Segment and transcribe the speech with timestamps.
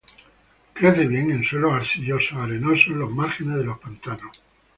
[0.73, 4.41] Crece bien en suelos arcillo-arenosos en los márgenes de los pantanos.